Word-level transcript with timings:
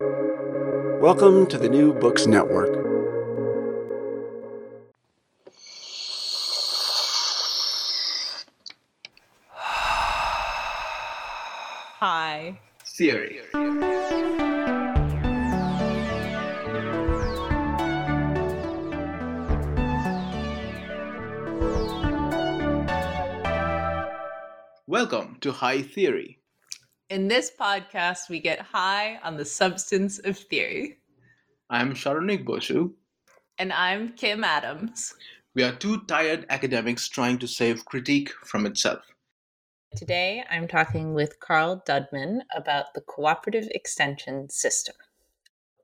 Welcome 0.00 1.48
to 1.48 1.58
the 1.58 1.68
New 1.68 1.92
Books 1.92 2.28
Network. 2.28 2.70
Hi. 11.98 12.60
Theory. 12.84 13.40
Welcome 24.86 25.38
to 25.40 25.50
High 25.50 25.82
Theory. 25.82 26.37
In 27.10 27.26
this 27.26 27.50
podcast, 27.50 28.28
we 28.28 28.38
get 28.38 28.60
high 28.60 29.18
on 29.24 29.38
the 29.38 29.44
substance 29.46 30.18
of 30.18 30.36
theory. 30.36 30.98
I'm 31.70 31.94
Saronik 31.94 32.44
Bosu. 32.44 32.92
And 33.56 33.72
I'm 33.72 34.12
Kim 34.12 34.44
Adams. 34.44 35.14
We 35.54 35.62
are 35.62 35.72
two 35.72 36.02
tired 36.02 36.44
academics 36.50 37.08
trying 37.08 37.38
to 37.38 37.48
save 37.48 37.86
critique 37.86 38.30
from 38.44 38.66
itself. 38.66 39.06
Today, 39.96 40.44
I'm 40.50 40.68
talking 40.68 41.14
with 41.14 41.40
Karl 41.40 41.82
Dudman 41.88 42.40
about 42.54 42.92
the 42.92 43.00
cooperative 43.00 43.68
extension 43.70 44.50
system. 44.50 44.96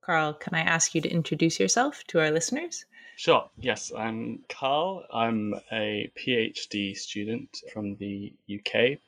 Karl, 0.02 0.34
can 0.34 0.54
I 0.54 0.60
ask 0.60 0.94
you 0.94 1.00
to 1.00 1.08
introduce 1.08 1.58
yourself 1.58 2.04
to 2.08 2.20
our 2.20 2.30
listeners? 2.30 2.84
Sure. 3.16 3.48
Yes, 3.56 3.90
I'm 3.96 4.44
Karl. 4.50 5.06
I'm 5.10 5.54
a 5.72 6.12
PhD 6.18 6.94
student 6.94 7.48
from 7.72 7.96
the 7.96 8.34
UK, 8.54 8.98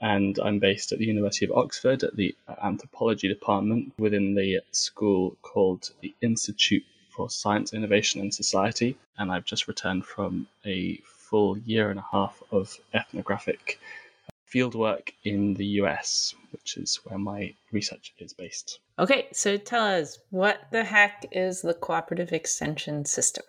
and 0.00 0.38
I'm 0.38 0.58
based 0.58 0.92
at 0.92 0.98
the 0.98 1.06
University 1.06 1.46
of 1.46 1.52
Oxford 1.52 2.02
at 2.02 2.16
the 2.16 2.34
anthropology 2.62 3.28
department 3.28 3.92
within 3.98 4.34
the 4.34 4.60
school 4.72 5.36
called 5.42 5.90
the 6.00 6.14
Institute 6.20 6.84
for 7.08 7.30
Science, 7.30 7.72
Innovation 7.72 8.20
and 8.20 8.32
Society. 8.32 8.96
And 9.18 9.32
I've 9.32 9.46
just 9.46 9.68
returned 9.68 10.04
from 10.04 10.46
a 10.66 11.00
full 11.04 11.58
year 11.58 11.90
and 11.90 11.98
a 11.98 12.06
half 12.12 12.42
of 12.52 12.78
ethnographic 12.92 13.80
uh, 14.28 14.32
fieldwork 14.52 15.12
in 15.24 15.54
the 15.54 15.66
US, 15.80 16.34
which 16.52 16.76
is 16.76 16.96
where 17.04 17.18
my 17.18 17.54
research 17.72 18.12
is 18.18 18.32
based. 18.34 18.78
Okay, 18.98 19.28
so 19.32 19.56
tell 19.56 19.86
us 19.86 20.18
what 20.30 20.60
the 20.70 20.84
heck 20.84 21.26
is 21.32 21.62
the 21.62 21.74
cooperative 21.74 22.32
extension 22.32 23.04
system? 23.04 23.44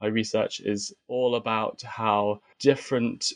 My 0.00 0.08
research 0.08 0.60
is 0.60 0.94
all 1.08 1.34
about 1.34 1.82
how 1.82 2.40
different 2.58 3.32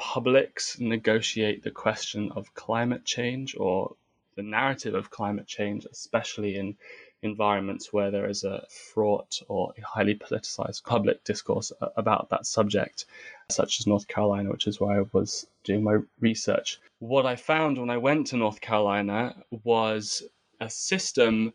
publics 0.00 0.80
negotiate 0.80 1.62
the 1.62 1.70
question 1.70 2.32
of 2.34 2.54
climate 2.54 3.04
change 3.04 3.54
or 3.54 3.94
the 4.34 4.42
narrative 4.42 4.94
of 4.94 5.10
climate 5.10 5.46
change, 5.46 5.86
especially 5.92 6.56
in 6.56 6.74
environments 7.22 7.92
where 7.92 8.10
there 8.10 8.26
is 8.26 8.42
a 8.42 8.64
fraught 8.70 9.42
or 9.46 9.74
highly 9.84 10.14
politicized 10.14 10.82
public 10.84 11.22
discourse 11.24 11.70
about 11.98 12.30
that 12.30 12.46
subject, 12.46 13.04
such 13.50 13.78
as 13.78 13.86
North 13.86 14.08
Carolina, 14.08 14.50
which 14.50 14.66
is 14.66 14.80
where 14.80 15.00
I 15.00 15.04
was 15.12 15.46
doing 15.64 15.84
my 15.84 15.98
research. 16.18 16.80
What 17.00 17.26
I 17.26 17.36
found 17.36 17.76
when 17.76 17.90
I 17.90 17.98
went 17.98 18.28
to 18.28 18.38
North 18.38 18.62
Carolina 18.62 19.36
was 19.64 20.22
a 20.62 20.70
system 20.70 21.52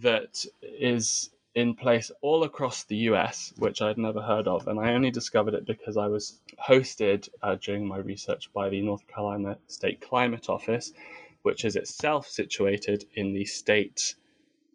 that 0.00 0.44
is 0.62 1.30
in 1.54 1.74
place 1.74 2.10
all 2.20 2.42
across 2.42 2.84
the 2.84 2.96
US, 3.10 3.52
which 3.58 3.80
I'd 3.80 3.98
never 3.98 4.20
heard 4.20 4.48
of. 4.48 4.66
And 4.66 4.78
I 4.80 4.92
only 4.92 5.10
discovered 5.10 5.54
it 5.54 5.66
because 5.66 5.96
I 5.96 6.08
was 6.08 6.40
hosted 6.68 7.28
uh, 7.42 7.56
during 7.56 7.86
my 7.86 7.98
research 7.98 8.52
by 8.52 8.68
the 8.68 8.82
North 8.82 9.06
Carolina 9.06 9.58
State 9.68 10.00
Climate 10.00 10.48
Office, 10.48 10.92
which 11.42 11.64
is 11.64 11.76
itself 11.76 12.26
situated 12.26 13.04
in 13.14 13.32
the 13.32 13.44
state 13.44 14.16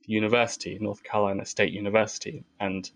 university, 0.06 0.78
North 0.79 1.03
Carolina 1.03 1.45
State 1.45 1.73
University. 1.73 2.44
And 2.59 2.89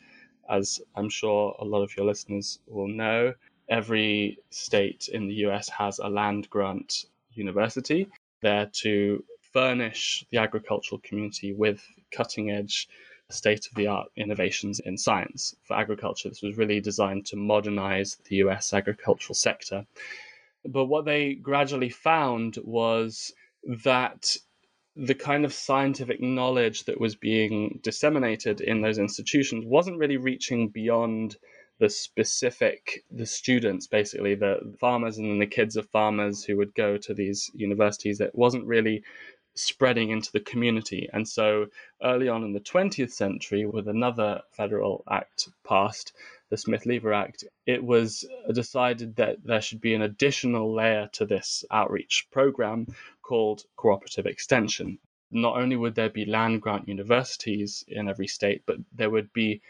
as 0.49 0.81
I'm 0.95 1.09
sure 1.09 1.55
a 1.59 1.65
lot 1.65 1.83
of 1.83 1.95
your 1.97 2.05
listeners 2.05 2.59
will 2.67 2.87
know, 2.87 3.33
every 3.69 4.39
state 4.49 5.09
in 5.11 5.27
the 5.27 5.35
US 5.47 5.69
has 5.69 5.99
a 5.99 6.07
land 6.07 6.49
grant 6.49 7.05
university 7.33 8.07
there 8.41 8.69
to 8.73 9.23
furnish 9.53 10.25
the 10.31 10.37
agricultural 10.37 10.99
community 11.03 11.53
with 11.53 11.85
cutting 12.11 12.51
edge 12.51 12.87
state 13.29 13.65
of 13.67 13.75
the 13.75 13.87
art 13.87 14.09
innovations 14.15 14.79
in 14.79 14.97
science 14.97 15.55
for 15.63 15.75
agriculture. 15.75 16.29
This 16.29 16.41
was 16.41 16.57
really 16.57 16.79
designed 16.79 17.25
to 17.27 17.35
modernize 17.35 18.17
the 18.25 18.37
US 18.37 18.73
agricultural 18.73 19.35
sector. 19.35 19.85
But 20.65 20.85
what 20.85 21.05
they 21.05 21.33
gradually 21.35 21.89
found 21.89 22.57
was 22.63 23.33
that 23.63 24.37
the 24.95 25.15
kind 25.15 25.43
of 25.43 25.53
scientific 25.53 26.21
knowledge 26.21 26.83
that 26.85 26.99
was 26.99 27.15
being 27.15 27.79
disseminated 27.81 28.61
in 28.61 28.81
those 28.81 28.99
institutions 28.99 29.65
wasn't 29.65 29.97
really 29.97 30.17
reaching 30.17 30.69
beyond 30.69 31.35
the 31.79 31.89
specific 31.89 33.03
the 33.09 33.25
students 33.25 33.87
basically 33.87 34.35
the 34.35 34.59
farmers 34.79 35.17
and 35.17 35.41
the 35.41 35.47
kids 35.47 35.75
of 35.75 35.89
farmers 35.89 36.43
who 36.43 36.55
would 36.55 36.73
go 36.75 36.97
to 36.97 37.13
these 37.15 37.49
universities 37.55 38.21
it 38.21 38.33
wasn't 38.35 38.63
really 38.65 39.03
spreading 39.55 40.09
into 40.09 40.31
the 40.31 40.39
community. 40.39 41.09
And 41.13 41.27
so 41.27 41.67
early 42.01 42.27
on 42.27 42.43
in 42.43 42.53
the 42.53 42.59
20th 42.59 43.11
century, 43.11 43.65
with 43.65 43.87
another 43.87 44.41
federal 44.51 45.03
act 45.09 45.49
passed, 45.63 46.13
the 46.49 46.57
Smith 46.57 46.85
Lever 46.85 47.13
Act, 47.13 47.43
it 47.65 47.83
was 47.83 48.25
decided 48.53 49.15
that 49.15 49.43
there 49.43 49.61
should 49.61 49.81
be 49.81 49.93
an 49.93 50.01
additional 50.01 50.73
layer 50.73 51.09
to 51.13 51.25
this 51.25 51.65
outreach 51.71 52.27
program 52.31 52.87
called 53.21 53.65
cooperative 53.75 54.25
extension. 54.25 54.99
Not 55.31 55.57
only 55.57 55.75
would 55.75 55.95
there 55.95 56.09
be 56.09 56.25
land 56.25 56.61
grant 56.61 56.87
universities 56.87 57.83
in 57.87 58.07
every 58.07 58.27
state, 58.27 58.63
but 58.65 58.77
there 58.93 59.09
would 59.09 59.33
be 59.33 59.61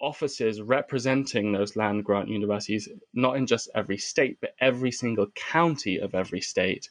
offices 0.00 0.60
representing 0.60 1.52
those 1.52 1.76
land 1.76 2.04
grant 2.04 2.28
universities, 2.28 2.88
not 3.14 3.36
in 3.36 3.46
just 3.46 3.68
every 3.74 3.98
state, 3.98 4.38
but 4.40 4.54
every 4.60 4.92
single 4.92 5.26
county 5.34 5.98
of 5.98 6.14
every 6.14 6.40
state 6.40 6.88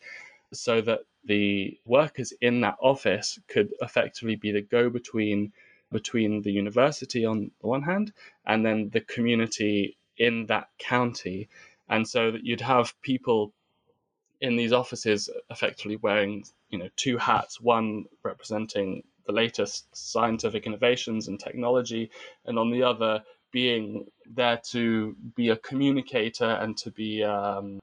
so 0.53 0.81
that 0.81 1.01
the 1.25 1.77
workers 1.85 2.33
in 2.41 2.61
that 2.61 2.77
office 2.81 3.37
could 3.47 3.69
effectively 3.81 4.35
be 4.35 4.51
the 4.51 4.61
go 4.61 4.89
between 4.89 5.51
between 5.91 6.41
the 6.41 6.51
university 6.51 7.25
on 7.25 7.49
the 7.61 7.67
one 7.67 7.81
hand 7.81 8.11
and 8.45 8.65
then 8.65 8.89
the 8.89 9.01
community 9.01 9.97
in 10.17 10.45
that 10.47 10.67
county. 10.79 11.47
And 11.89 12.07
so 12.07 12.31
that 12.31 12.43
you'd 12.43 12.61
have 12.61 12.99
people 13.01 13.53
in 14.41 14.57
these 14.57 14.73
offices 14.73 15.29
effectively 15.49 15.95
wearing, 15.95 16.43
you 16.69 16.77
know, 16.77 16.89
two 16.95 17.17
hats, 17.17 17.61
one 17.61 18.05
representing 18.23 19.03
the 19.25 19.31
latest 19.31 19.87
scientific 19.95 20.65
innovations 20.65 21.27
and 21.27 21.39
technology, 21.39 22.09
and 22.45 22.59
on 22.59 22.71
the 22.71 22.83
other 22.83 23.23
being 23.57 24.05
there 24.35 24.61
to 24.63 25.15
be 25.35 25.49
a 25.49 25.57
communicator 25.69 26.51
and 26.61 26.77
to 26.77 26.91
be 26.91 27.25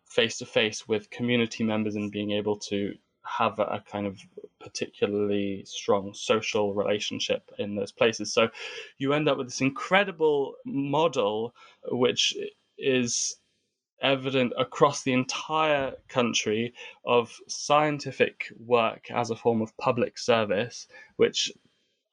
face 0.07 0.39
to 0.39 0.47
face 0.47 0.87
with 0.87 1.11
community 1.11 1.65
members 1.65 1.97
and 1.97 2.13
being 2.13 2.31
able 2.31 2.57
to 2.57 2.95
have 3.25 3.59
a, 3.59 3.83
kind 3.91 4.07
of 4.07 4.21
particularly 4.61 5.65
strong 5.67 6.15
social 6.15 6.75
relationship 6.75 7.51
in 7.59 7.75
those 7.75 7.91
places. 7.91 8.33
So 8.33 8.51
you 8.99 9.15
end 9.15 9.29
up 9.29 9.37
with 9.37 9.49
this 9.49 9.63
incredible 9.63 10.55
model, 10.65 11.57
which 11.91 12.37
is 12.79 13.35
evident 14.01 14.53
across 14.57 15.03
the 15.03 15.13
entire 15.13 15.95
country 16.09 16.73
of 17.05 17.37
scientific 17.49 18.47
work 18.61 19.11
as 19.11 19.31
a 19.31 19.37
form 19.37 19.61
of 19.61 19.77
public 19.77 20.19
service, 20.19 20.87
which 21.17 21.51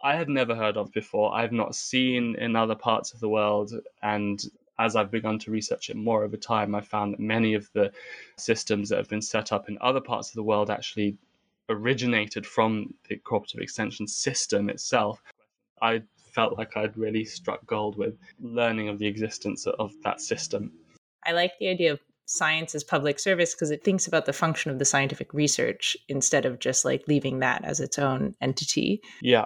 I 0.03 0.15
had 0.15 0.30
never 0.30 0.56
heard 0.56 0.77
of 0.77 0.92
before. 0.92 1.33
I've 1.33 1.51
not 1.51 1.75
seen 1.75 2.36
in 2.36 2.56
other 2.56 2.75
parts 2.75 3.13
of 3.13 3.19
the 3.19 3.30
world. 3.30 3.74
And 4.01 4.42
as 4.80 4.95
I've 4.95 5.12
begun 5.12 5.38
to 5.39 5.51
research 5.51 5.89
it 5.89 5.95
more 5.95 6.24
over 6.24 6.38
time, 6.38 6.74
I 6.74 6.81
found 6.81 7.13
that 7.13 7.19
many 7.19 7.53
of 7.53 7.69
the 7.74 7.92
systems 8.38 8.89
that 8.89 8.98
have 8.98 9.09
been 9.09 9.21
set 9.21 9.51
up 9.51 9.69
in 9.69 9.77
other 9.81 10.01
parts 10.01 10.30
of 10.30 10.36
the 10.36 10.44
world 10.44 10.69
actually 10.69 11.18
originated 11.69 12.45
from 12.45 12.94
the 13.07 13.15
cooperative 13.18 13.62
extension 13.62 14.07
system 14.07 14.69
itself. 14.69 15.21
I 15.81 16.01
felt 16.33 16.57
like 16.57 16.75
I'd 16.77 16.97
really 16.97 17.25
struck 17.25 17.65
gold 17.65 17.97
with 17.97 18.18
learning 18.39 18.89
of 18.89 19.00
the 19.00 19.07
existence 19.07 19.68
of 19.68 19.92
that 20.04 20.21
system. 20.21 20.71
I 21.25 21.33
like 21.33 21.51
the 21.59 21.68
idea 21.68 21.92
of 21.94 22.00
science 22.25 22.74
as 22.74 22.83
public 22.83 23.19
service 23.19 23.54
because 23.54 23.71
it 23.71 23.83
thinks 23.83 24.07
about 24.07 24.25
the 24.25 24.33
function 24.33 24.71
of 24.71 24.80
the 24.80 24.86
scientific 24.86 25.33
research 25.33 25.97
instead 26.07 26.45
of 26.45 26.59
just 26.59 26.86
like 26.86 27.07
leaving 27.07 27.39
that 27.39 27.63
as 27.65 27.80
its 27.80 28.00
own 28.00 28.36
entity. 28.42 29.01
Yeah. 29.21 29.45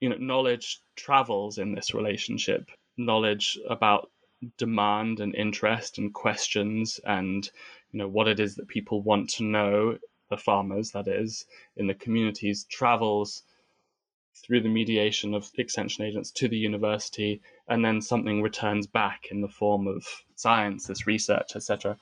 You 0.00 0.08
know, 0.08 0.16
knowledge 0.16 0.80
travels 0.96 1.58
in 1.58 1.74
this 1.74 1.94
relationship. 1.94 2.70
Knowledge 2.96 3.58
about 3.68 4.10
demand 4.56 5.20
and 5.20 5.34
interest 5.34 5.98
and 5.98 6.14
questions 6.14 6.98
and 7.04 7.50
you 7.92 7.98
know 7.98 8.08
what 8.08 8.28
it 8.28 8.40
is 8.40 8.54
that 8.54 8.68
people 8.68 9.02
want 9.02 9.28
to 9.28 9.44
know 9.44 9.98
the 10.30 10.36
farmers 10.36 10.92
that 10.92 11.06
is 11.06 11.44
in 11.76 11.86
the 11.86 11.94
communities 11.94 12.64
travels 12.70 13.42
through 14.34 14.62
the 14.62 14.68
mediation 14.68 15.34
of 15.34 15.50
extension 15.58 16.04
agents 16.04 16.30
to 16.30 16.48
the 16.48 16.56
university 16.56 17.42
and 17.68 17.84
then 17.84 18.00
something 18.00 18.40
returns 18.40 18.86
back 18.86 19.26
in 19.30 19.42
the 19.42 19.48
form 19.48 19.86
of 19.86 20.06
science 20.36 20.86
this 20.86 21.06
research 21.06 21.54
etc 21.54 21.96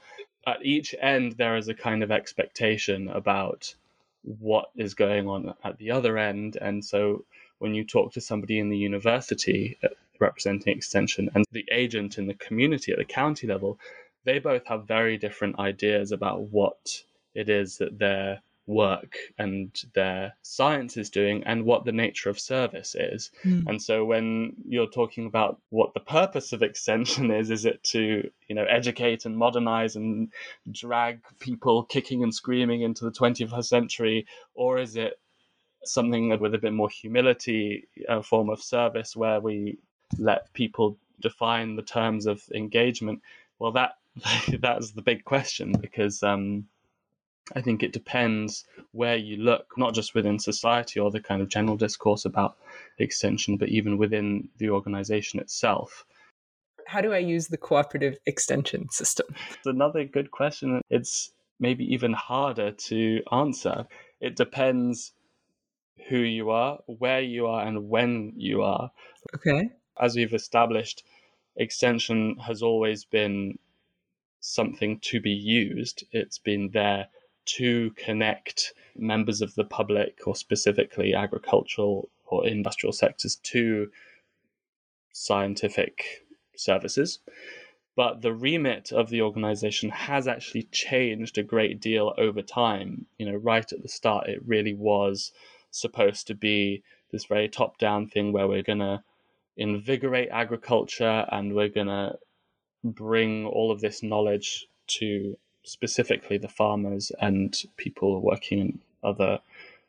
at 0.46 0.64
each 0.64 0.94
end 1.00 1.32
there 1.32 1.56
is 1.56 1.66
a 1.66 1.74
kind 1.74 2.04
of 2.04 2.12
expectation 2.12 3.08
about 3.08 3.74
what 4.22 4.66
is 4.76 4.94
going 4.94 5.26
on 5.26 5.54
at 5.64 5.76
the 5.78 5.90
other 5.90 6.18
end 6.18 6.56
and 6.60 6.84
so 6.84 7.24
when 7.58 7.74
you 7.74 7.84
talk 7.84 8.12
to 8.12 8.20
somebody 8.20 8.58
in 8.58 8.68
the 8.68 8.76
university 8.76 9.78
uh, 9.82 9.88
representing 10.20 10.76
extension 10.76 11.30
and 11.34 11.44
the 11.52 11.64
agent 11.70 12.18
in 12.18 12.26
the 12.26 12.34
community 12.34 12.92
at 12.92 12.98
the 12.98 13.04
county 13.04 13.46
level, 13.46 13.78
they 14.24 14.38
both 14.38 14.66
have 14.66 14.86
very 14.86 15.16
different 15.16 15.58
ideas 15.58 16.12
about 16.12 16.42
what 16.42 17.02
it 17.34 17.48
is 17.48 17.78
that 17.78 17.98
their 17.98 18.40
work 18.68 19.16
and 19.38 19.82
their 19.94 20.34
science 20.42 20.96
is 20.98 21.08
doing 21.08 21.42
and 21.44 21.64
what 21.64 21.84
the 21.84 21.92
nature 21.92 22.28
of 22.28 22.38
service 22.38 22.94
is. 22.94 23.30
Mm. 23.44 23.64
And 23.66 23.82
so 23.82 24.04
when 24.04 24.54
you're 24.68 24.90
talking 24.90 25.26
about 25.26 25.60
what 25.70 25.94
the 25.94 26.00
purpose 26.00 26.52
of 26.52 26.62
extension 26.62 27.30
is, 27.40 27.50
is 27.50 27.64
it 27.64 27.82
to, 27.84 28.30
you 28.46 28.54
know, 28.54 28.64
educate 28.64 29.24
and 29.24 29.36
modernize 29.36 29.96
and 29.96 30.30
drag 30.70 31.20
people 31.40 31.84
kicking 31.84 32.22
and 32.22 32.34
screaming 32.34 32.82
into 32.82 33.04
the 33.04 33.10
21st 33.10 33.64
century, 33.64 34.26
or 34.54 34.78
is 34.78 34.96
it 34.96 35.14
something 35.88 36.38
with 36.40 36.54
a 36.54 36.58
bit 36.58 36.72
more 36.72 36.88
humility, 36.88 37.88
a 38.08 38.22
form 38.22 38.50
of 38.50 38.62
service 38.62 39.16
where 39.16 39.40
we 39.40 39.78
let 40.18 40.52
people 40.52 40.98
define 41.20 41.76
the 41.76 41.82
terms 41.82 42.26
of 42.26 42.42
engagement? 42.54 43.20
Well, 43.58 43.72
that 43.72 43.94
that's 44.60 44.92
the 44.92 45.02
big 45.02 45.24
question 45.24 45.72
because 45.72 46.22
um, 46.22 46.66
I 47.54 47.60
think 47.60 47.82
it 47.82 47.92
depends 47.92 48.64
where 48.92 49.16
you 49.16 49.36
look, 49.36 49.72
not 49.76 49.94
just 49.94 50.14
within 50.14 50.38
society 50.38 51.00
or 51.00 51.10
the 51.10 51.20
kind 51.20 51.40
of 51.40 51.48
general 51.48 51.76
discourse 51.76 52.24
about 52.24 52.56
extension, 52.98 53.56
but 53.56 53.68
even 53.68 53.98
within 53.98 54.48
the 54.58 54.70
organization 54.70 55.40
itself. 55.40 56.04
How 56.86 57.00
do 57.00 57.12
I 57.12 57.18
use 57.18 57.48
the 57.48 57.56
cooperative 57.56 58.18
extension 58.26 58.88
system? 58.90 59.26
It's 59.50 59.66
another 59.66 60.04
good 60.04 60.30
question. 60.30 60.80
It's 60.90 61.32
maybe 61.60 61.84
even 61.92 62.12
harder 62.12 62.70
to 62.70 63.22
answer. 63.32 63.86
It 64.20 64.36
depends 64.36 65.12
who 66.08 66.18
you 66.18 66.50
are, 66.50 66.78
where 66.86 67.20
you 67.20 67.46
are, 67.46 67.66
and 67.66 67.88
when 67.88 68.32
you 68.36 68.62
are. 68.62 68.90
Okay 69.34 69.70
as 69.98 70.16
we've 70.16 70.34
established, 70.34 71.04
extension 71.56 72.36
has 72.38 72.62
always 72.62 73.04
been 73.04 73.58
something 74.40 75.00
to 75.00 75.20
be 75.20 75.32
used. 75.32 76.04
It's 76.12 76.38
been 76.38 76.70
there 76.72 77.08
to 77.46 77.90
connect 77.96 78.72
members 78.96 79.40
of 79.40 79.54
the 79.54 79.64
public, 79.64 80.20
or 80.26 80.36
specifically 80.36 81.14
agricultural 81.14 82.10
or 82.26 82.46
industrial 82.46 82.92
sectors, 82.92 83.36
to 83.36 83.90
scientific 85.12 86.26
services. 86.56 87.20
But 87.96 88.22
the 88.22 88.32
remit 88.32 88.92
of 88.92 89.08
the 89.08 89.22
organization 89.22 89.90
has 89.90 90.28
actually 90.28 90.64
changed 90.64 91.36
a 91.38 91.42
great 91.42 91.80
deal 91.80 92.14
over 92.16 92.42
time. 92.42 93.06
You 93.18 93.26
know, 93.26 93.36
right 93.36 93.72
at 93.72 93.82
the 93.82 93.88
start, 93.88 94.28
it 94.28 94.40
really 94.46 94.74
was 94.74 95.32
supposed 95.70 96.26
to 96.26 96.34
be 96.34 96.82
this 97.10 97.24
very 97.24 97.48
top 97.48 97.78
down 97.78 98.06
thing 98.06 98.32
where 98.32 98.48
we're 98.48 98.62
going 98.62 98.78
to 98.78 99.02
invigorate 99.56 100.28
agriculture 100.30 101.26
and 101.30 101.54
we're 101.54 101.68
going 101.68 101.86
to 101.86 102.18
bring 102.84 103.46
all 103.46 103.70
of 103.70 103.80
this 103.80 104.02
knowledge 104.02 104.66
to 104.86 105.36
specifically 105.64 106.38
the 106.38 106.48
farmers 106.48 107.12
and 107.20 107.62
people 107.76 108.20
working 108.20 108.58
in 108.58 108.78
other 109.02 109.38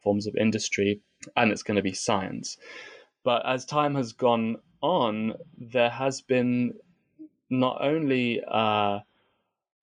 forms 0.01 0.27
of 0.27 0.35
industry, 0.35 1.01
and 1.35 1.51
it's 1.51 1.63
going 1.63 1.75
to 1.75 1.83
be 1.83 1.93
science. 1.93 2.57
But 3.23 3.45
as 3.45 3.65
time 3.65 3.95
has 3.95 4.13
gone 4.13 4.57
on, 4.81 5.33
there 5.57 5.89
has 5.89 6.21
been 6.21 6.73
not 7.49 7.81
only 7.81 8.41
a 8.47 9.03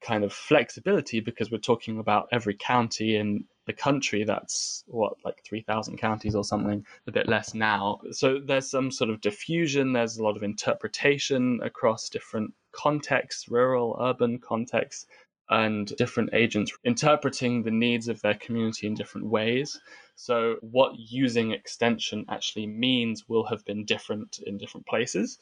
kind 0.01 0.25
of 0.25 0.33
flexibility 0.33 1.21
because 1.21 1.51
we're 1.51 1.59
talking 1.59 1.99
about 1.99 2.29
every 2.33 2.55
county 2.55 3.17
in 3.17 3.45
the 3.67 3.73
country 3.73 4.25
that's 4.25 4.85
what 4.87 5.15
like 5.25 5.43
3000 5.45 5.99
counties 5.99 6.35
or 6.35 6.45
something 6.45 6.85
a 7.07 7.13
bit 7.13 7.29
less 7.29 7.53
now. 7.53 8.01
So 8.13 8.39
there's 8.39 8.71
some 8.71 8.91
sort 8.91 9.11
of 9.11 9.21
diffusion 9.21 9.93
there's 9.93 10.19
a 10.19 10.23
lot 10.23 10.37
of 10.37 10.43
interpretation 10.43 11.61
across 11.63 12.09
different 12.09 12.55
contexts 12.73 13.49
rural 13.49 13.97
urban 14.01 14.39
contexts 14.39 15.07
and 15.49 15.95
different 15.97 16.31
agents 16.33 16.73
interpreting 16.85 17.63
the 17.63 17.71
needs 17.71 18.09
of 18.09 18.21
their 18.23 18.35
community 18.35 18.87
in 18.87 18.95
different 18.95 19.29
ways. 19.29 19.81
So 20.17 20.57
what 20.61 20.93
using 20.97 21.53
extension 21.53 22.25
actually 22.29 22.67
means 22.67 23.29
will 23.29 23.45
have 23.47 23.65
been 23.65 23.85
different 23.85 24.41
in 24.47 24.59
different 24.59 24.87
places. 24.87 25.39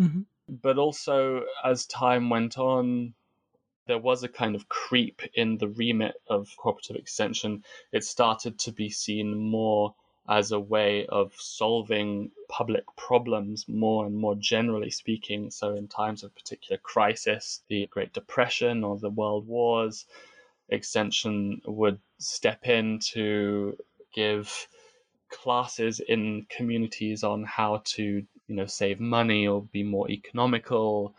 Mm-hmm. 0.00 0.22
but 0.48 0.78
also 0.78 1.42
as 1.62 1.84
time 1.84 2.30
went 2.30 2.56
on 2.56 3.12
there 3.92 3.98
was 3.98 4.22
a 4.22 4.28
kind 4.42 4.54
of 4.54 4.70
creep 4.70 5.20
in 5.34 5.58
the 5.58 5.68
remit 5.68 6.14
of 6.26 6.48
cooperative 6.56 6.96
extension. 6.96 7.62
It 7.92 8.04
started 8.04 8.58
to 8.60 8.72
be 8.72 8.88
seen 8.88 9.36
more 9.36 9.94
as 10.26 10.50
a 10.50 10.58
way 10.58 11.04
of 11.04 11.34
solving 11.36 12.30
public 12.48 12.84
problems 12.96 13.68
more 13.68 14.06
and 14.06 14.16
more 14.16 14.34
generally 14.34 14.88
speaking. 14.88 15.50
So, 15.50 15.74
in 15.74 15.88
times 15.88 16.24
of 16.24 16.34
particular 16.34 16.78
crisis, 16.78 17.60
the 17.68 17.86
Great 17.88 18.14
Depression 18.14 18.82
or 18.82 18.98
the 18.98 19.10
World 19.10 19.46
Wars, 19.46 20.06
extension 20.70 21.60
would 21.66 21.98
step 22.16 22.66
in 22.66 22.98
to 23.12 23.76
give 24.14 24.68
classes 25.28 26.00
in 26.00 26.46
communities 26.48 27.22
on 27.22 27.44
how 27.44 27.82
to 27.84 28.02
you 28.02 28.56
know 28.56 28.64
save 28.64 29.00
money 29.00 29.46
or 29.46 29.62
be 29.64 29.82
more 29.82 30.10
economical 30.10 31.14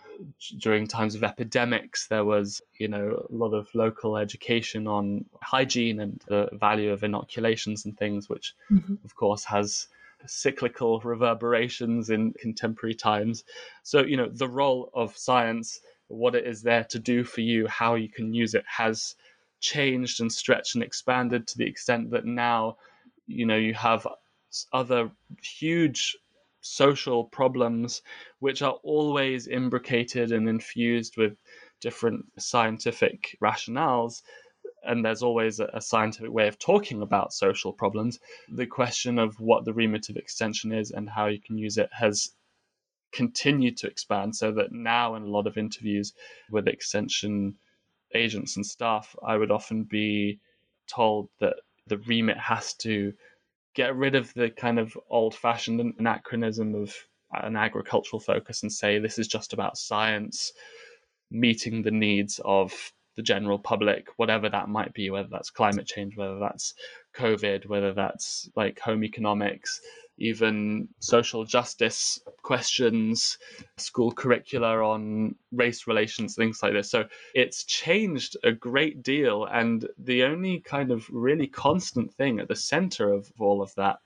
during 0.59 0.87
times 0.87 1.15
of 1.15 1.23
epidemics 1.23 2.07
there 2.07 2.25
was 2.25 2.61
you 2.77 2.87
know 2.87 3.25
a 3.29 3.35
lot 3.35 3.53
of 3.53 3.67
local 3.73 4.17
education 4.17 4.87
on 4.87 5.25
hygiene 5.41 5.99
and 5.99 6.21
the 6.27 6.49
value 6.53 6.91
of 6.91 7.03
inoculations 7.03 7.85
and 7.85 7.97
things 7.97 8.29
which 8.29 8.53
mm-hmm. 8.71 8.95
of 9.03 9.15
course 9.15 9.43
has 9.43 9.87
cyclical 10.25 10.99
reverberations 11.01 12.09
in 12.09 12.31
contemporary 12.33 12.95
times 12.95 13.43
so 13.83 14.03
you 14.03 14.15
know 14.15 14.29
the 14.29 14.47
role 14.47 14.89
of 14.93 15.17
science 15.17 15.81
what 16.07 16.35
it 16.35 16.45
is 16.45 16.61
there 16.61 16.83
to 16.83 16.99
do 16.99 17.23
for 17.23 17.41
you 17.41 17.67
how 17.67 17.95
you 17.95 18.09
can 18.09 18.33
use 18.33 18.53
it 18.53 18.65
has 18.67 19.15
changed 19.59 20.21
and 20.21 20.31
stretched 20.31 20.75
and 20.75 20.83
expanded 20.83 21.47
to 21.47 21.57
the 21.57 21.65
extent 21.65 22.11
that 22.11 22.25
now 22.25 22.77
you 23.27 23.45
know 23.45 23.55
you 23.55 23.73
have 23.73 24.07
other 24.71 25.09
huge 25.41 26.17
social 26.63 27.25
problems 27.25 28.01
which 28.39 28.61
are 28.61 28.79
always 28.83 29.47
imbricated 29.47 30.31
and 30.31 30.47
infused 30.47 31.17
with 31.17 31.37
different 31.81 32.25
scientific 32.39 33.37
rationales 33.43 34.23
and 34.85 35.03
there's 35.03 35.23
always 35.23 35.59
a, 35.59 35.81
scientific 35.81 36.31
way 36.31 36.47
of 36.47 36.57
talking 36.57 37.01
about 37.01 37.33
social 37.33 37.73
problems 37.73 38.19
the 38.49 38.65
question 38.65 39.19
of 39.19 39.37
what 39.39 39.65
the 39.65 39.73
remit 39.73 40.09
of 40.09 40.15
extension 40.15 40.71
is 40.71 40.91
and 40.91 41.09
how 41.09 41.27
you 41.27 41.39
can 41.39 41.57
use 41.57 41.77
it 41.77 41.89
has 41.91 42.31
continued 43.11 43.75
to 43.77 43.87
expand 43.87 44.33
so 44.33 44.51
that 44.53 44.71
now 44.71 45.15
in 45.15 45.23
a 45.23 45.27
lot 45.27 45.47
of 45.47 45.57
interviews 45.57 46.13
with 46.49 46.67
extension 46.67 47.55
agents 48.15 48.55
and 48.55 48.65
staff 48.65 49.15
i 49.25 49.35
would 49.35 49.51
often 49.51 49.83
be 49.83 50.39
told 50.87 51.27
that 51.39 51.55
the 51.87 51.97
remit 51.99 52.37
has 52.37 52.73
to 52.73 53.13
get 53.75 53.95
rid 53.95 54.15
of 54.15 54.33
the 54.33 54.49
kind 54.49 54.79
of 54.79 54.97
old 55.09 55.35
fashioned 55.35 55.93
anachronism 55.99 56.75
of 56.75 56.95
an 57.33 57.55
agricultural 57.55 58.19
focus 58.19 58.61
and 58.61 58.71
say 58.71 58.99
this 58.99 59.17
is 59.17 59.27
just 59.27 59.53
about 59.53 59.77
science 59.77 60.51
meeting 61.31 61.81
the 61.81 61.91
needs 61.91 62.39
of 62.45 62.93
the 63.15 63.23
general 63.23 63.59
public, 63.59 64.07
whatever 64.17 64.49
that 64.49 64.69
might 64.69 64.93
be, 64.93 65.09
whether 65.09 65.27
that's 65.31 65.49
climate 65.49 65.85
change, 65.85 66.15
whether 66.15 66.39
that's 66.39 66.73
COVID, 67.15 67.67
whether 67.67 67.93
that's 67.93 68.49
like 68.55 68.79
home 68.79 69.03
economics, 69.03 69.81
even 70.17 70.87
social 70.99 71.43
justice 71.43 72.19
questions, 72.43 73.37
school 73.77 74.11
curricula 74.11 74.77
on 74.83 75.35
race 75.51 75.87
relations, 75.87 76.35
things 76.35 76.61
like 76.61 76.73
this. 76.73 76.91
So 76.91 77.05
it's 77.33 77.63
changed 77.63 78.37
a 78.43 78.51
great 78.51 79.01
deal. 79.01 79.45
And 79.45 79.87
the 79.97 80.23
only 80.23 80.59
kind 80.59 80.91
of 80.91 81.09
really 81.09 81.47
constant 81.47 82.13
thing 82.13 82.39
at 82.39 82.47
the 82.47 82.55
center 82.55 83.11
of 83.11 83.31
all 83.39 83.61
of 83.61 83.73
that 83.75 83.99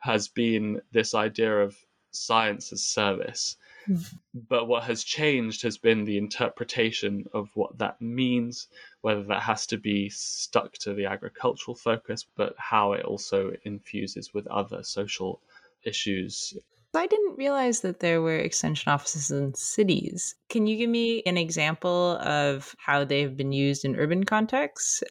has 0.00 0.28
been 0.28 0.82
this 0.92 1.14
idea 1.14 1.62
of 1.62 1.76
science 2.10 2.72
as 2.72 2.82
service. 2.82 3.56
Mm-hmm. 3.88 4.16
But 4.48 4.66
what 4.66 4.84
has 4.84 5.04
changed 5.04 5.62
has 5.62 5.76
been 5.78 6.04
the 6.04 6.18
interpretation 6.18 7.24
of 7.32 7.50
what 7.54 7.78
that 7.78 8.00
means, 8.00 8.68
whether 9.02 9.22
that 9.24 9.42
has 9.42 9.66
to 9.66 9.76
be 9.76 10.08
stuck 10.10 10.72
to 10.78 10.94
the 10.94 11.06
agricultural 11.06 11.74
focus, 11.74 12.26
but 12.36 12.54
how 12.56 12.92
it 12.92 13.04
also 13.04 13.52
infuses 13.64 14.32
with 14.32 14.46
other 14.46 14.82
social 14.82 15.40
issues. 15.84 16.54
I 16.94 17.06
didn't 17.06 17.36
realize 17.36 17.80
that 17.80 18.00
there 18.00 18.22
were 18.22 18.36
extension 18.36 18.92
offices 18.92 19.30
in 19.30 19.54
cities. 19.54 20.36
Can 20.48 20.66
you 20.66 20.76
give 20.76 20.90
me 20.90 21.22
an 21.26 21.36
example 21.36 22.18
of 22.18 22.74
how 22.78 23.04
they've 23.04 23.36
been 23.36 23.52
used 23.52 23.84
in 23.84 23.96
urban 23.96 24.24
contexts? 24.24 25.02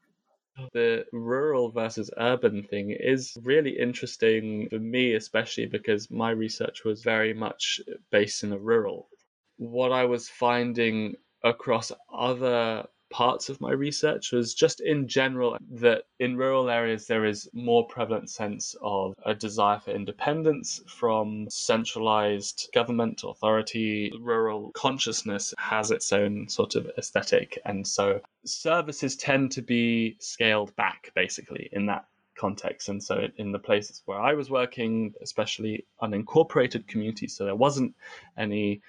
The 0.74 1.06
rural 1.12 1.72
versus 1.72 2.12
urban 2.18 2.64
thing 2.64 2.96
is 2.98 3.36
really 3.44 3.78
interesting 3.78 4.70
for 4.70 4.80
me, 4.80 5.16
especially 5.16 5.66
because 5.66 6.12
my 6.12 6.30
research 6.30 6.84
was 6.86 7.04
very 7.04 7.34
much 7.34 7.82
based 8.12 8.44
in 8.44 8.54
a 8.54 8.60
rural. 8.60 9.10
What 9.58 9.92
I 9.92 10.06
was 10.06 10.30
finding 10.30 11.16
across 11.44 11.92
other 12.14 12.86
parts 13.14 13.48
of 13.48 13.62
my 13.62 13.72
research 13.72 14.32
was 14.32 14.56
just 14.56 14.82
in 14.82 15.08
general 15.08 15.56
that 15.70 16.02
in 16.20 16.36
rural 16.36 16.68
areas 16.68 17.06
there 17.06 17.26
is 17.26 17.48
more 17.54 17.86
prevalent 17.86 18.28
sense 18.28 18.76
of 18.82 19.14
a 19.24 19.36
desire 19.36 19.80
for 19.80 19.92
independence 19.92 20.82
from 20.88 21.46
centralized 21.48 22.70
government 22.74 23.22
authority 23.24 24.12
rural 24.20 24.72
consciousness 24.74 25.54
has 25.60 25.92
its 25.92 26.12
own 26.12 26.50
sort 26.50 26.74
of 26.74 26.90
aesthetic 26.98 27.60
and 27.66 27.88
so 27.88 28.20
services 28.46 29.16
tend 29.16 29.52
to 29.52 29.62
be 29.62 30.18
scaled 30.20 30.76
back 30.76 31.12
basically 31.14 31.70
in 31.72 31.86
that 31.86 32.06
context. 32.36 32.90
And 32.90 33.02
so, 33.02 33.28
in 33.38 33.52
the 33.52 33.60
places 33.60 34.02
where 34.06 34.20
I 34.20 34.34
was 34.34 34.50
working, 34.50 35.14
especially 35.22 35.86
unincorporated 36.02 36.88
communities, 36.88 37.36
so 37.36 37.46
there 37.46 37.56
wasn't 37.56 37.96
any 38.38 38.82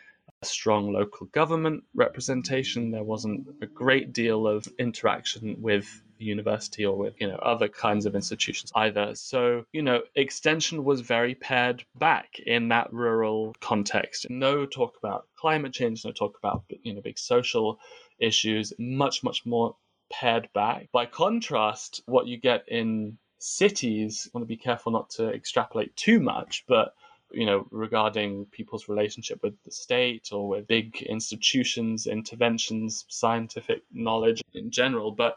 strong 0.44 0.92
local 0.92 1.26
government 1.26 1.84
representation. 1.94 2.90
There 2.90 3.02
wasn't 3.02 3.46
a 3.62 3.66
great 3.66 4.12
deal 4.12 4.46
of 4.46 4.68
interaction 4.78 5.56
with 5.60 6.02
the 6.18 6.24
university 6.24 6.84
or 6.84 6.96
with 6.96 7.14
you 7.20 7.26
know 7.26 7.36
other 7.36 7.68
kinds 7.68 8.06
of 8.06 8.14
institutions 8.14 8.70
either. 8.74 9.14
So 9.14 9.64
you 9.72 9.82
know 9.82 10.02
extension 10.14 10.84
was 10.84 11.00
very 11.00 11.34
pared 11.34 11.84
back 11.96 12.38
in 12.38 12.68
that 12.68 12.92
rural 12.92 13.54
context. 13.60 14.26
No 14.30 14.66
talk 14.66 14.96
about 14.98 15.26
climate 15.36 15.72
change. 15.72 16.04
No 16.04 16.12
talk 16.12 16.38
about 16.38 16.64
you 16.82 16.94
know 16.94 17.00
big 17.00 17.18
social 17.18 17.78
issues. 18.18 18.72
Much 18.78 19.22
much 19.22 19.44
more 19.44 19.76
pared 20.10 20.48
back. 20.54 20.88
By 20.92 21.06
contrast, 21.06 22.02
what 22.06 22.26
you 22.26 22.36
get 22.36 22.64
in 22.68 23.18
cities, 23.38 24.26
I 24.26 24.38
want 24.38 24.42
to 24.44 24.48
be 24.48 24.56
careful 24.56 24.92
not 24.92 25.10
to 25.10 25.28
extrapolate 25.30 25.94
too 25.96 26.20
much, 26.20 26.64
but 26.66 26.94
you 27.34 27.46
know, 27.46 27.66
regarding 27.70 28.46
people's 28.46 28.88
relationship 28.88 29.42
with 29.42 29.54
the 29.64 29.70
state 29.70 30.28
or 30.32 30.48
with 30.48 30.66
big 30.66 31.02
institutions, 31.02 32.06
interventions, 32.06 33.04
scientific 33.08 33.82
knowledge 33.92 34.42
in 34.52 34.70
general. 34.70 35.12
But 35.12 35.36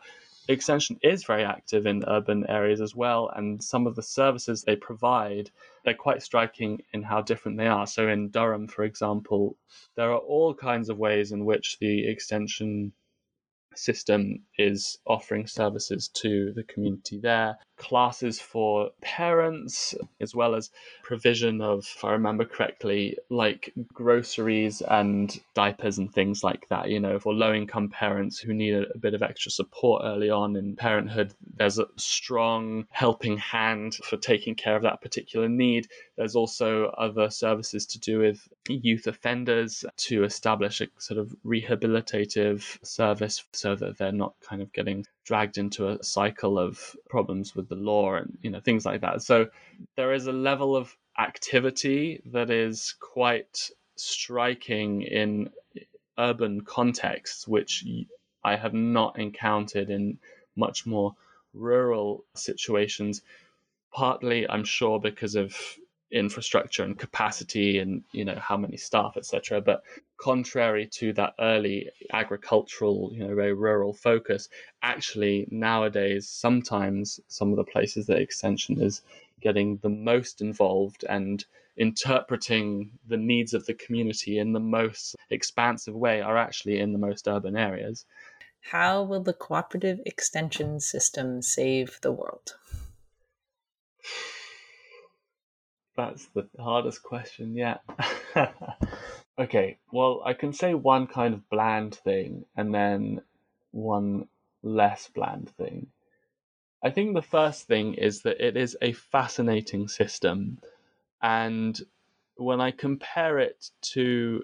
Extension 0.50 0.98
is 1.04 1.26
very 1.26 1.44
active 1.44 1.86
in 1.86 2.06
urban 2.08 2.46
areas 2.48 2.80
as 2.80 2.96
well, 2.96 3.30
and 3.36 3.62
some 3.62 3.86
of 3.86 3.96
the 3.96 4.02
services 4.02 4.64
they 4.64 4.78
provide, 4.78 5.52
they're 5.84 5.94
quite 5.94 6.24
striking 6.24 6.82
in 6.94 7.04
how 7.04 7.22
different 7.22 7.58
they 7.58 7.68
are. 7.68 7.86
So, 7.86 8.08
in 8.08 8.30
Durham, 8.30 8.68
for 8.68 8.86
example, 8.86 9.58
there 9.96 10.10
are 10.10 10.20
all 10.20 10.54
kinds 10.54 10.88
of 10.88 10.98
ways 10.98 11.34
in 11.34 11.44
which 11.44 11.78
the 11.80 12.08
Extension 12.08 12.94
system 13.76 14.46
is 14.58 14.98
offering 15.06 15.48
services 15.48 16.08
to 16.22 16.54
the 16.54 16.64
community 16.64 17.20
there, 17.20 17.58
classes 17.78 18.40
for 18.40 18.90
parents, 19.02 19.96
as 20.20 20.36
well 20.36 20.56
as 20.56 20.72
provision 21.04 21.62
of, 21.62 21.80
if 21.96 22.04
I 22.04 22.12
remember 22.12 22.46
correctly, 22.46 23.18
like 23.30 23.74
groceries 23.94 24.82
and 24.82 25.40
diapers 25.54 25.98
and 25.98 26.14
things 26.14 26.44
like 26.44 26.68
that. 26.70 26.90
You 26.90 27.00
know, 27.00 27.20
for 27.20 27.34
low 27.34 27.54
income 27.54 27.90
parents 27.90 28.40
who 28.40 28.54
need 28.54 28.74
a, 28.74 28.98
bit 28.98 29.14
of 29.14 29.22
extra 29.22 29.52
support 29.52 30.02
early 30.04 30.30
on 30.30 30.56
in 30.56 30.76
parenthood, 30.76 31.34
there's 31.56 31.78
a 31.78 31.86
strong 31.98 32.88
helping 32.90 33.38
hand 33.38 33.96
for 34.04 34.18
taking 34.18 34.56
care 34.56 34.76
of 34.76 34.82
that 34.82 35.02
particular 35.02 35.48
need. 35.48 35.88
There's 36.18 36.36
also 36.36 36.88
other 36.98 37.30
services 37.30 37.86
to 37.88 38.00
do 38.00 38.20
with 38.20 38.48
youth 38.68 39.08
offenders 39.08 39.86
to 39.98 40.24
establish 40.24 40.82
a 40.82 40.88
sort 40.98 41.20
of 41.20 41.36
rehabilitative 41.46 42.64
service 42.84 43.44
so 43.54 43.76
that 43.76 43.98
they're 43.98 44.12
not 44.12 44.34
kind 44.42 44.62
of 44.62 44.74
getting 44.74 45.06
dragged 45.26 45.58
into 45.58 45.90
a 45.90 46.04
cycle 46.04 46.58
of 46.58 46.96
problems 47.10 47.56
with 47.56 47.67
the 47.70 47.76
law 47.76 48.16
and 48.16 48.38
you 48.42 48.50
know 48.50 48.60
things 48.60 48.86
like 48.86 49.02
that. 49.02 49.22
So 49.22 49.48
there 49.96 50.14
is 50.14 50.28
a 50.28 50.32
level 50.32 50.76
of 50.76 50.96
activity 51.18 52.22
that 52.26 52.50
is 52.50 52.96
quite 53.00 53.70
striking 53.96 55.02
in 55.02 55.50
urban 56.20 56.62
contexts 56.62 57.48
which 57.48 57.84
i 58.44 58.56
have 58.56 58.74
not 58.74 59.18
encountered 59.20 59.90
in 59.90 60.18
much 60.56 60.86
more 60.86 61.16
rural 61.54 62.24
situations 62.36 63.22
partly 63.94 64.48
i'm 64.50 64.64
sure 64.64 65.00
because 65.00 65.36
of 65.36 65.56
infrastructure 66.12 66.84
and 66.84 66.98
capacity 66.98 67.80
and 67.80 68.04
you 68.12 68.24
know 68.24 68.36
how 68.40 68.56
many 68.58 68.78
staff 68.78 69.18
etc 69.18 69.60
but 69.60 69.84
contrary 70.18 70.88
to 70.88 71.14
that 71.14 71.34
early 71.40 71.90
agricultural 72.12 73.12
you 73.14 73.20
know 73.20 73.36
very 73.36 73.54
rural 73.54 73.94
focus 73.94 74.50
actually 74.82 75.48
nowadays 75.52 76.28
sometimes 76.28 77.20
some 77.28 77.52
of 77.52 77.58
the 77.58 77.64
places 77.64 78.08
that 78.08 78.20
extension 78.20 78.82
is 78.82 79.02
getting 79.42 79.78
the 79.78 79.90
most 79.90 80.42
involved 80.42 81.06
and 81.08 81.46
interpreting 81.78 82.90
the 83.08 83.18
needs 83.18 83.54
of 83.54 83.66
the 83.68 83.74
community 83.76 84.40
in 84.40 84.54
the 84.54 84.60
most 84.60 85.16
expansive 85.30 85.94
way 85.94 86.20
are 86.22 86.38
actually 86.38 86.80
in 86.80 86.92
the 86.92 87.00
most 87.00 87.28
urban 87.28 87.56
areas 87.56 88.06
how 88.62 89.04
will 89.04 89.22
the 89.22 89.34
cooperative 89.34 90.00
extension 90.06 90.80
system 90.80 91.42
save 91.44 92.00
the 92.02 92.12
world 92.12 92.56
that's 95.96 96.28
the 96.28 96.48
hardest 96.60 97.02
question 97.02 97.56
yet. 97.56 97.82
okay, 99.40 99.78
well, 99.92 100.22
I 100.26 100.34
can 100.34 100.54
say 100.54 100.74
one 100.74 101.08
kind 101.08 101.34
of 101.34 101.50
bland 101.50 101.96
thing 101.96 102.46
and 102.56 102.74
then 102.74 103.22
one 103.72 104.28
less 104.64 105.10
bland 105.14 105.50
thing. 105.52 105.88
I 106.84 106.90
think 106.90 107.16
the 107.16 107.22
first 107.22 107.68
thing 107.68 107.96
is 107.96 108.22
that 108.22 108.46
it 108.46 108.56
is 108.56 108.78
a 108.82 108.92
fascinating 108.94 109.88
system. 109.88 110.60
And 111.22 111.80
when 112.36 112.62
I 112.62 112.72
compare 112.72 113.40
it 113.40 113.70
to 113.94 114.44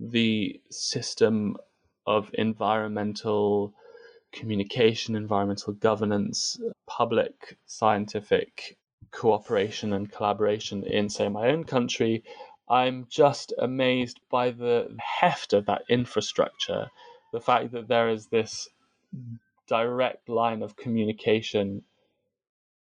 the 0.00 0.60
system 0.70 1.56
of 2.06 2.30
environmental 2.34 3.72
communication, 4.32 5.14
environmental 5.14 5.72
governance, 5.74 6.58
public 6.86 7.56
scientific 7.66 8.76
cooperation 9.12 9.92
and 9.92 10.10
collaboration 10.10 10.82
in, 10.82 11.08
say, 11.08 11.28
my 11.28 11.48
own 11.48 11.64
country, 11.64 12.24
I'm 12.68 13.06
just 13.10 13.52
amazed 13.58 14.20
by 14.30 14.50
the 14.50 14.96
heft 14.98 15.52
of 15.52 15.66
that 15.66 15.82
infrastructure. 15.88 16.90
The 17.32 17.40
fact 17.40 17.72
that 17.72 17.88
there 17.88 18.08
is 18.08 18.28
this 18.28 18.68
direct 19.66 20.28
line 20.28 20.62
of 20.62 20.76
communication 20.76 21.82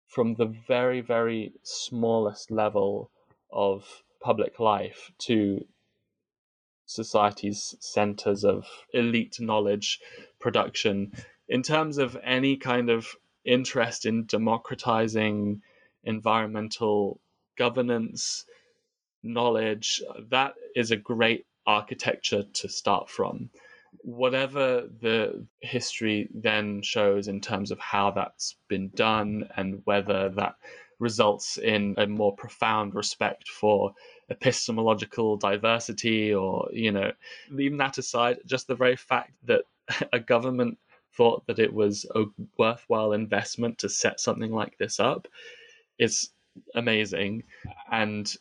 from 0.07 0.35
the 0.35 0.45
very, 0.45 1.01
very 1.01 1.53
smallest 1.63 2.49
level 2.49 3.11
of 3.51 4.03
public 4.19 4.59
life 4.59 5.11
to 5.19 5.65
society's 6.85 7.75
centers 7.79 8.43
of 8.43 8.65
elite 8.93 9.37
knowledge 9.39 9.99
production. 10.39 11.11
In 11.47 11.61
terms 11.61 11.97
of 11.97 12.17
any 12.23 12.55
kind 12.57 12.89
of 12.89 13.15
interest 13.43 14.05
in 14.05 14.25
democratizing 14.25 15.61
environmental 16.03 17.19
governance 17.57 18.45
knowledge, 19.27 20.01
that 20.29 20.55
is 20.75 20.91
a 20.91 20.97
great 20.97 21.45
architecture 21.65 22.43
to 22.53 22.69
start 22.69 23.09
from. 23.09 23.49
Whatever 24.03 24.87
the 25.01 25.45
history 25.61 26.29
then 26.33 26.81
shows 26.81 27.27
in 27.27 27.41
terms 27.41 27.71
of 27.71 27.79
how 27.79 28.11
that's 28.11 28.55
been 28.67 28.89
done 28.95 29.49
and 29.57 29.81
whether 29.85 30.29
that 30.29 30.55
results 30.99 31.57
in 31.57 31.93
a 31.97 32.07
more 32.07 32.35
profound 32.35 32.95
respect 32.95 33.47
for 33.49 33.93
epistemological 34.29 35.37
diversity 35.37 36.33
or, 36.33 36.67
you 36.71 36.91
know, 36.91 37.11
leaving 37.49 37.77
that 37.77 37.97
aside, 37.97 38.39
just 38.45 38.67
the 38.67 38.75
very 38.75 38.95
fact 38.95 39.31
that 39.45 39.63
a 40.13 40.19
government 40.19 40.77
thought 41.13 41.45
that 41.47 41.59
it 41.59 41.73
was 41.73 42.05
a 42.15 42.23
worthwhile 42.57 43.13
investment 43.13 43.77
to 43.79 43.89
set 43.89 44.19
something 44.19 44.51
like 44.51 44.77
this 44.77 44.99
up 44.99 45.27
is 45.97 46.29
amazing 46.75 47.43
and 47.91 48.35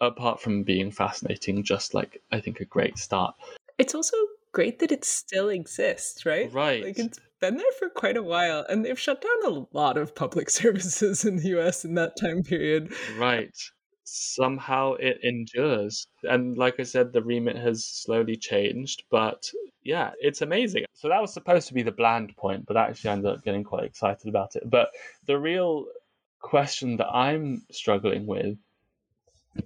apart 0.00 0.40
from 0.40 0.62
being 0.62 0.90
fascinating 0.90 1.62
just 1.62 1.94
like 1.94 2.20
i 2.32 2.40
think 2.40 2.60
a 2.60 2.64
great 2.64 2.98
start. 2.98 3.34
It's 3.78 3.94
also 3.94 4.16
great 4.52 4.78
that 4.78 4.92
it 4.92 5.04
still 5.04 5.48
exists 5.48 6.24
right? 6.24 6.52
Right. 6.52 6.84
Like 6.84 6.98
it's 6.98 7.18
been 7.40 7.56
there 7.56 7.72
for 7.78 7.88
quite 7.88 8.16
a 8.16 8.22
while 8.22 8.64
and 8.68 8.84
they've 8.84 8.98
shut 8.98 9.20
down 9.20 9.52
a 9.52 9.66
lot 9.76 9.96
of 9.96 10.14
public 10.14 10.48
services 10.62 11.24
in 11.24 11.36
the 11.36 11.60
us 11.60 11.84
in 11.84 11.94
that 11.94 12.16
time 12.16 12.42
period. 12.42 12.92
Right. 13.18 13.56
Somehow 14.04 14.94
it 14.94 15.18
endures. 15.22 16.06
And 16.22 16.56
like 16.56 16.78
i 16.78 16.84
said 16.84 17.12
the 17.12 17.22
remit 17.22 17.56
has 17.56 17.84
slowly 17.84 18.36
changed 18.36 19.04
but 19.10 19.50
yeah 19.82 20.12
it's 20.20 20.42
amazing. 20.42 20.84
So 20.94 21.08
that 21.08 21.20
was 21.20 21.32
supposed 21.32 21.68
to 21.68 21.74
be 21.74 21.82
the 21.82 21.92
bland 21.92 22.36
point 22.36 22.66
but 22.66 22.76
actually 22.76 23.10
i 23.10 23.12
ended 23.14 23.32
up 23.32 23.44
getting 23.44 23.64
quite 23.64 23.84
excited 23.84 24.28
about 24.28 24.56
it. 24.56 24.68
But 24.70 24.90
the 25.26 25.38
real 25.38 25.86
question 26.40 26.98
that 26.98 27.08
I'm 27.08 27.62
struggling 27.72 28.26
with 28.26 28.58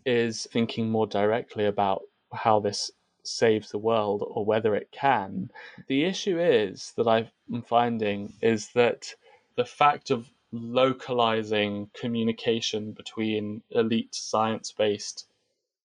is 0.04 0.47
thinking 0.52 0.90
more 0.90 1.07
directly 1.07 1.66
about 1.66 2.02
how 2.33 2.61
this 2.61 2.90
saves 3.23 3.71
the 3.71 3.78
world 3.78 4.25
or 4.26 4.45
whether 4.45 4.75
it 4.75 4.90
can. 4.90 5.50
The 5.87 6.04
issue 6.04 6.40
is 6.40 6.92
that 6.97 7.09
I'm 7.09 7.62
finding 7.62 8.33
is 8.40 8.68
that 8.71 9.14
the 9.57 9.64
fact 9.64 10.11
of 10.11 10.30
localizing 10.50 11.90
communication 11.92 12.92
between 12.92 13.62
elite 13.71 14.14
science 14.14 14.73
based 14.73 15.26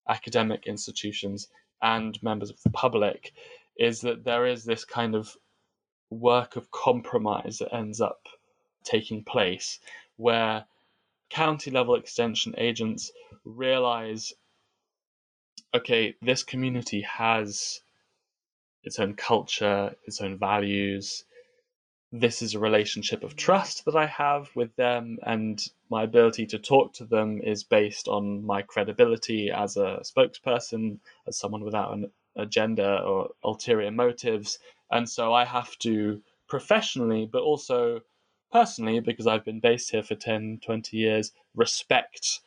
academic 0.07 0.67
institutions 0.67 1.50
and 1.81 2.22
members 2.24 2.50
of 2.50 2.62
the 2.63 2.69
public 2.69 3.33
is 3.77 4.01
that 4.01 4.24
there 4.24 4.45
is 4.45 4.63
this 4.63 4.86
kind 4.86 5.15
of 5.15 5.36
work 6.10 6.55
of 6.55 6.72
compromise 6.72 7.57
that 7.57 7.74
ends 7.74 8.00
up 8.00 8.27
taking 8.83 9.24
place 9.24 9.79
where 10.17 10.65
county 11.34 11.72
level 11.72 11.96
extension 11.96 12.54
agents 12.58 13.12
realize 13.44 14.34
okay, 15.75 16.13
this 16.22 16.44
community 16.44 17.02
has 17.02 17.82
its 18.84 19.00
own 19.00 19.16
culture, 19.16 19.96
its 20.06 20.22
own 20.22 20.38
values. 20.38 21.25
This 22.12 22.44
is 22.44 22.54
a 22.54 22.60
relationship 22.60 23.24
of 23.24 23.36
trust 23.36 23.86
that 23.86 23.96
I 23.96 24.06
have 24.06 24.52
with 24.56 24.75
them, 24.75 25.18
and 25.24 25.60
my 25.90 26.04
ability 26.04 26.46
to 26.48 26.60
talk 26.60 26.94
to 26.94 27.06
them 27.06 27.42
is 27.42 27.63
based 27.63 28.08
on 28.08 28.46
my 28.46 28.62
credibility 28.62 29.50
as 29.50 29.78
a 29.78 30.02
spokesperson, 30.04 31.00
as 31.28 31.40
someone 31.40 31.63
without 31.63 31.94
an 31.94 32.12
agenda 32.36 33.02
or 33.02 33.30
ulterior 33.44 33.90
motives. 33.90 34.60
And 34.92 35.10
so 35.10 35.34
I 35.34 35.46
have 35.46 35.75
to 35.80 36.22
professionally, 36.48 37.28
but 37.32 37.42
also 37.42 38.02
personally, 38.53 39.00
because 39.00 39.25
I've 39.25 39.43
been 39.43 39.60
based 39.60 39.89
here 39.89 40.03
for 40.03 40.15
10, 40.15 40.60
20 40.63 40.95
years, 40.95 41.31
respect 41.55 42.41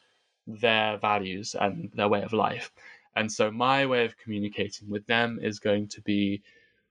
their 0.46 0.96
values 0.98 1.56
and 1.60 1.90
their 1.94 2.08
way 2.08 2.22
of 2.22 2.32
life. 2.32 2.72
And 3.16 3.30
so 3.30 3.50
my 3.50 3.86
way 3.86 4.04
of 4.04 4.16
communicating 4.16 4.88
with 4.88 5.04
them 5.06 5.40
is 5.42 5.58
going 5.58 5.88
to 5.88 6.00
be 6.02 6.42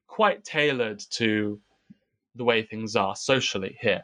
quite 0.08 0.44
tailored 0.44 1.00
to 1.12 1.60
the 2.36 2.44
way 2.44 2.62
things 2.62 2.98
are 2.98 3.16
socially 3.16 3.78
here. 3.80 4.04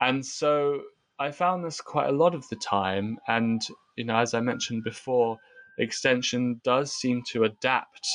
And 0.00 0.24
so 0.24 0.80
I 1.18 1.30
found 1.32 1.62
this 1.62 1.82
quite 1.82 2.08
a 2.08 2.12
lot 2.12 2.34
of 2.34 2.48
the 2.48 2.56
time. 2.56 3.18
And, 3.28 3.60
you 3.96 4.04
know, 4.04 4.16
as 4.16 4.32
I 4.32 4.40
mentioned 4.40 4.84
before, 4.84 5.38
extension 5.78 6.62
does 6.64 6.92
seem 6.92 7.22
to 7.32 7.44
adapt 7.44 8.08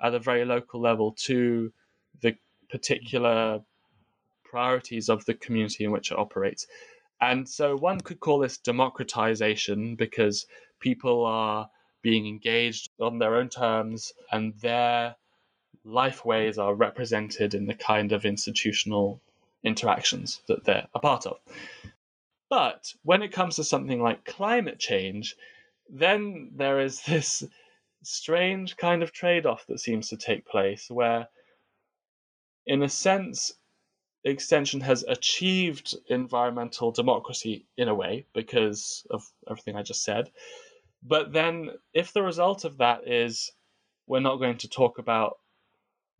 at 0.00 0.14
a 0.14 0.18
very 0.18 0.44
local 0.44 0.80
level 0.80 1.12
to 1.26 1.72
the 2.20 2.34
particular 2.68 3.60
priorities 4.54 5.08
of 5.08 5.24
the 5.24 5.34
community 5.34 5.82
in 5.82 5.90
which 5.90 6.12
it 6.12 6.18
operates. 6.18 6.68
And 7.20 7.48
so 7.48 7.76
one 7.76 8.00
could 8.00 8.20
call 8.20 8.38
this 8.38 8.56
democratization 8.56 9.96
because 9.96 10.46
people 10.78 11.24
are 11.24 11.68
being 12.02 12.28
engaged 12.28 12.88
on 13.00 13.18
their 13.18 13.34
own 13.34 13.48
terms 13.48 14.12
and 14.30 14.54
their 14.60 15.16
life 15.84 16.24
ways 16.24 16.56
are 16.56 16.72
represented 16.72 17.54
in 17.54 17.66
the 17.66 17.74
kind 17.74 18.12
of 18.12 18.24
institutional 18.24 19.20
interactions 19.64 20.40
that 20.46 20.62
they're 20.62 20.86
a 20.94 21.00
part 21.00 21.26
of. 21.26 21.38
But 22.48 22.94
when 23.02 23.22
it 23.22 23.32
comes 23.32 23.56
to 23.56 23.64
something 23.64 24.00
like 24.00 24.24
climate 24.24 24.78
change, 24.78 25.34
then 25.88 26.52
there 26.54 26.78
is 26.78 27.02
this 27.08 27.42
strange 28.04 28.76
kind 28.76 29.02
of 29.02 29.10
trade 29.10 29.46
off 29.46 29.66
that 29.66 29.80
seems 29.80 30.10
to 30.10 30.16
take 30.16 30.46
place 30.46 30.88
where, 30.88 31.26
in 32.66 32.84
a 32.84 32.88
sense, 32.88 33.52
extension 34.24 34.80
has 34.80 35.04
achieved 35.04 35.94
environmental 36.08 36.90
democracy 36.90 37.66
in 37.76 37.88
a 37.88 37.94
way 37.94 38.26
because 38.32 39.06
of 39.10 39.24
everything 39.48 39.76
I 39.76 39.82
just 39.82 40.02
said. 40.02 40.30
But 41.02 41.32
then, 41.32 41.70
if 41.92 42.12
the 42.12 42.22
result 42.22 42.64
of 42.64 42.78
that 42.78 43.06
is 43.06 43.52
we're 44.06 44.20
not 44.20 44.36
going 44.36 44.58
to 44.58 44.68
talk 44.68 44.98
about 44.98 45.38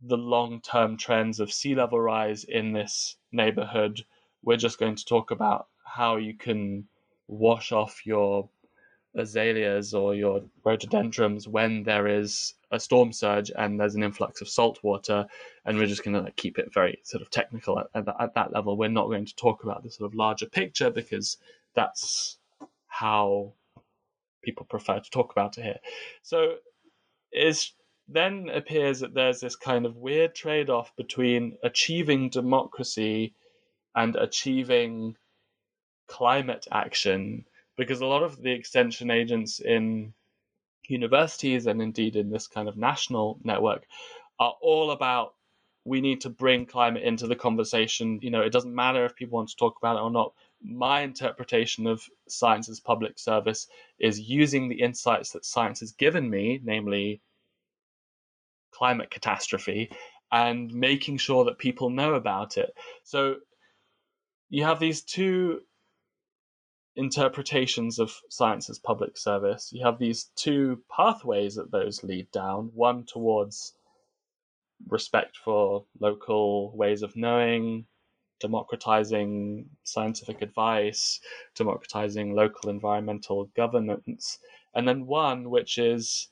the 0.01 0.17
long 0.17 0.61
term 0.61 0.97
trends 0.97 1.39
of 1.39 1.51
sea 1.51 1.75
level 1.75 1.99
rise 1.99 2.43
in 2.43 2.73
this 2.73 3.15
neighborhood, 3.31 4.05
we're 4.43 4.57
just 4.57 4.79
going 4.79 4.95
to 4.95 5.05
talk 5.05 5.31
about 5.31 5.67
how 5.83 6.17
you 6.17 6.35
can 6.35 6.87
wash 7.27 7.71
off 7.71 8.05
your 8.05 8.49
azaleas 9.17 9.93
or 9.93 10.13
your 10.15 10.41
rhododendrons 10.63 11.47
when 11.47 11.83
there 11.83 12.07
is 12.07 12.53
a 12.71 12.79
storm 12.79 13.13
surge 13.13 13.51
and 13.57 13.79
there's 13.79 13.95
an 13.95 14.03
influx 14.03 14.41
of 14.41 14.49
salt 14.49 14.79
water 14.83 15.25
and 15.65 15.77
we're 15.77 15.87
just 15.87 16.03
going 16.03 16.25
to 16.25 16.31
keep 16.31 16.57
it 16.57 16.73
very 16.73 16.99
sort 17.03 17.21
of 17.21 17.29
technical 17.29 17.79
at, 17.79 17.87
at, 17.95 18.07
at 18.19 18.35
that 18.35 18.51
level. 18.53 18.77
We're 18.77 18.89
not 18.89 19.07
going 19.07 19.25
to 19.25 19.35
talk 19.35 19.63
about 19.63 19.83
the 19.83 19.91
sort 19.91 20.11
of 20.11 20.15
larger 20.15 20.45
picture 20.45 20.89
because 20.89 21.37
that's 21.75 22.37
how 22.87 23.53
people 24.43 24.65
prefer 24.65 24.99
to 24.99 25.09
talk 25.09 25.31
about 25.31 25.57
it 25.57 25.63
here. 25.63 25.79
So 26.21 26.55
it 27.31 27.71
then 28.07 28.49
appears 28.49 28.99
that 28.99 29.13
there's 29.13 29.39
this 29.39 29.55
kind 29.55 29.85
of 29.85 29.97
weird 29.97 30.35
trade-off 30.35 30.95
between 30.95 31.57
achieving 31.63 32.29
democracy 32.29 33.33
and 33.95 34.15
achieving 34.15 35.15
climate 36.07 36.67
action 36.71 37.45
because 37.77 38.01
a 38.01 38.05
lot 38.05 38.23
of 38.23 38.41
the 38.41 38.51
extension 38.51 39.11
agents 39.11 39.59
in 39.59 40.13
universities 40.87 41.67
and 41.67 41.81
indeed 41.81 42.15
in 42.15 42.29
this 42.29 42.47
kind 42.47 42.67
of 42.67 42.77
national 42.77 43.39
network 43.43 43.85
are 44.39 44.55
all 44.61 44.91
about 44.91 45.33
we 45.85 46.01
need 46.01 46.21
to 46.21 46.29
bring 46.29 46.65
climate 46.65 47.03
into 47.03 47.27
the 47.27 47.35
conversation. 47.35 48.19
You 48.23 48.31
know, 48.31 48.41
it 48.41 48.51
doesn't 48.51 48.73
matter 48.73 49.05
if 49.05 49.15
people 49.15 49.37
want 49.37 49.49
to 49.49 49.55
talk 49.55 49.77
about 49.77 49.97
it 49.97 50.01
or 50.01 50.09
not. 50.09 50.33
My 50.63 51.01
interpretation 51.01 51.85
of 51.85 52.03
science 52.27 52.69
as 52.69 52.79
public 52.79 53.19
service 53.19 53.67
is 53.99 54.19
using 54.19 54.67
the 54.67 54.81
insights 54.81 55.31
that 55.31 55.45
science 55.45 55.81
has 55.81 55.91
given 55.91 56.27
me, 56.27 56.59
namely 56.63 57.21
climate 58.71 59.11
catastrophe, 59.11 59.91
and 60.31 60.73
making 60.73 61.17
sure 61.17 61.45
that 61.45 61.59
people 61.59 61.91
know 61.91 62.15
about 62.15 62.57
it. 62.57 62.73
So 63.03 63.35
you 64.49 64.63
have 64.63 64.79
these 64.79 65.03
two 65.03 65.61
interpretations 66.95 67.99
of 67.99 68.13
science 68.29 68.69
as 68.69 68.79
public 68.79 69.17
service. 69.17 69.71
You 69.73 69.85
have 69.85 69.99
these 69.99 70.29
two 70.35 70.81
pathways 70.95 71.55
that 71.55 71.71
those 71.71 72.03
lead 72.03 72.31
down 72.31 72.71
one 72.73 73.05
towards 73.05 73.73
respect 74.87 75.37
for 75.37 75.85
local 75.99 76.75
ways 76.75 77.01
of 77.01 77.15
knowing, 77.15 77.85
democratizing 78.39 79.69
scientific 79.83 80.41
advice, 80.41 81.19
democratizing 81.55 82.33
local 82.33 82.69
environmental 82.69 83.49
governance, 83.55 84.39
and 84.73 84.87
then 84.87 85.05
one 85.05 85.49
which 85.49 85.77
is 85.77 86.29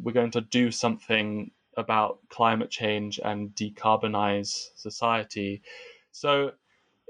we're 0.00 0.12
going 0.12 0.30
to 0.30 0.40
do 0.40 0.70
something 0.70 1.50
about 1.76 2.18
climate 2.28 2.70
change 2.70 3.20
and 3.24 3.50
decarbonize 3.54 4.68
society. 4.76 5.62
So 6.12 6.52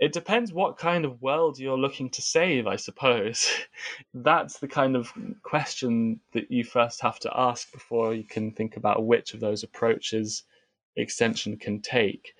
it 0.01 0.13
depends 0.13 0.53
what 0.53 0.79
kind 0.79 1.05
of 1.05 1.21
world 1.21 1.59
you're 1.59 1.79
looking 1.79 2.09
to 2.11 2.23
save, 2.23 2.67
I 2.67 2.77
suppose. 2.77 3.51
That's 4.15 4.59
the 4.59 4.69
kind 4.69 4.95
of 4.95 5.13
question 5.43 6.21
that 6.33 6.51
you 6.51 6.63
first 6.65 7.01
have 7.01 7.19
to 7.21 7.33
ask 7.35 7.73
before 7.73 8.15
you 8.15 8.25
can 8.25 8.53
think 8.53 8.77
about 8.77 9.07
which 9.07 9.35
of 9.35 9.41
those 9.41 9.65
approaches 9.65 10.45
extension 10.97 11.57
can 11.57 11.81
take. 11.81 12.35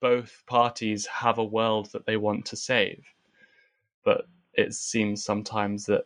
Both 0.00 0.42
parties 0.46 1.06
have 1.06 1.38
a 1.38 1.44
world 1.44 1.90
that 1.92 2.04
they 2.04 2.18
want 2.18 2.44
to 2.46 2.56
save, 2.56 3.02
but 4.04 4.26
it 4.52 4.74
seems 4.74 5.24
sometimes 5.24 5.86
that 5.86 6.04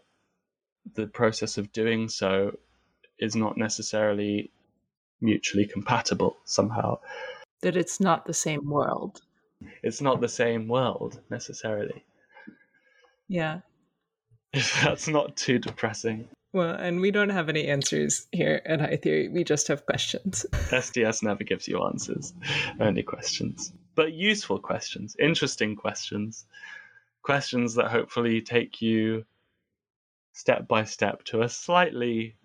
the 0.94 1.09
process 1.09 1.59
of 1.59 1.72
doing 1.72 2.09
so 2.09 2.57
is 3.18 3.35
not 3.35 3.57
necessarily 3.57 4.52
mutually 5.20 5.66
compatible 5.66 6.37
somehow. 6.44 6.98
That 7.62 7.76
it's 7.76 7.98
not 7.98 8.26
the 8.26 8.35
same 8.35 8.68
world 8.68 9.22
it's 9.83 10.01
not 10.01 10.21
the 10.21 10.29
same 10.29 10.69
world 10.69 11.21
necessarily. 11.31 12.05
Yeah. 13.29 13.61
That's 14.85 15.09
not 15.09 15.37
too 15.37 15.59
depressing. 15.59 16.29
Well, 16.53 16.77
and 16.77 17.01
we 17.01 17.11
don't 17.11 17.31
have 17.31 17.49
any 17.49 17.67
answers 17.67 18.29
here 18.31 18.62
at 18.64 18.81
High 18.81 18.97
Theory. 18.97 19.29
We 19.29 19.43
just 19.43 19.67
have 19.67 19.87
questions. 19.87 20.47
STS 20.81 21.21
never 21.21 21.43
gives 21.43 21.67
you 21.67 21.85
answers, 21.85 22.33
only 22.79 23.03
questions. 23.03 23.73
But 23.97 24.12
useful 24.12 24.61
questions, 24.61 25.17
interesting 25.19 25.75
questions, 25.75 26.47
questions 27.23 27.75
that 27.75 27.90
hopefully 27.90 28.40
take 28.40 28.81
you 28.81 29.25
step 30.33 30.69
by 30.69 30.85
step 30.85 31.25
to 31.25 31.43
a 31.43 31.49
slightly 31.49 32.37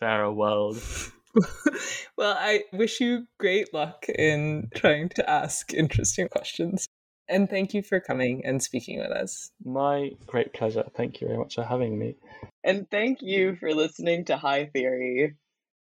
fairer 0.00 0.32
world. 0.32 0.82
well, 2.16 2.36
I 2.38 2.64
wish 2.72 3.00
you 3.00 3.26
great 3.38 3.72
luck 3.74 4.06
in 4.08 4.70
trying 4.74 5.08
to 5.10 5.28
ask 5.28 5.72
interesting 5.74 6.28
questions. 6.28 6.86
And 7.28 7.50
thank 7.50 7.74
you 7.74 7.82
for 7.82 7.98
coming 7.98 8.44
and 8.44 8.62
speaking 8.62 8.98
with 9.00 9.10
us. 9.10 9.50
My 9.64 10.12
great 10.26 10.52
pleasure. 10.52 10.84
Thank 10.96 11.20
you 11.20 11.26
very 11.26 11.38
much 11.38 11.56
for 11.56 11.64
having 11.64 11.98
me. 11.98 12.16
And 12.62 12.88
thank 12.90 13.20
you 13.20 13.56
for 13.56 13.74
listening 13.74 14.24
to 14.26 14.36
High 14.36 14.66
Theory. 14.66 15.34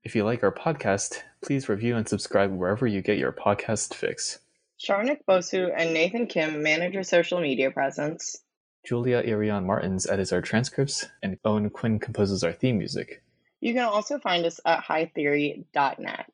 If 0.03 0.15
you 0.15 0.25
like 0.25 0.43
our 0.43 0.51
podcast, 0.51 1.21
please 1.41 1.69
review 1.69 1.95
and 1.95 2.07
subscribe 2.07 2.51
wherever 2.51 2.87
you 2.87 3.01
get 3.01 3.17
your 3.17 3.31
podcast 3.31 3.93
fix. 3.93 4.39
Saronik 4.79 5.19
Bosu 5.29 5.71
and 5.75 5.93
Nathan 5.93 6.25
Kim 6.25 6.63
manage 6.63 6.95
our 6.95 7.03
social 7.03 7.39
media 7.39 7.69
presence. 7.69 8.41
Julia 8.83 9.21
Irion 9.21 9.63
Martins 9.63 10.07
edits 10.07 10.31
our 10.31 10.41
transcripts, 10.41 11.05
and 11.21 11.37
Owen 11.45 11.69
Quinn 11.69 11.99
composes 11.99 12.43
our 12.43 12.51
theme 12.51 12.79
music. 12.79 13.21
You 13.61 13.73
can 13.73 13.83
also 13.83 14.17
find 14.17 14.45
us 14.45 14.59
at 14.65 14.83
hightheory.net. 14.83 16.31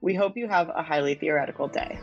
We 0.00 0.14
hope 0.14 0.36
you 0.36 0.46
have 0.48 0.68
a 0.68 0.82
highly 0.82 1.14
theoretical 1.14 1.66
day. 1.66 1.98